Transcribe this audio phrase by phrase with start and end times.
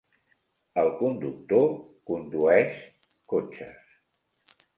[0.83, 1.69] El conductor
[2.13, 2.81] condueix
[3.35, 3.95] cotxes.